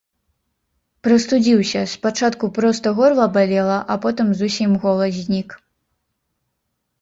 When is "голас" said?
4.87-5.13